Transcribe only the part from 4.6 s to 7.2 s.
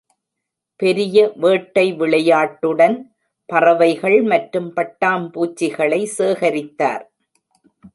பட்டாம்பூச்சிகளை சேகரித்தார்.